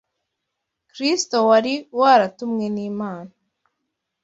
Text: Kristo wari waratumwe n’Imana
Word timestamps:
Kristo 0.91 1.37
wari 1.49 1.73
waratumwe 1.99 2.65
n’Imana 2.75 3.31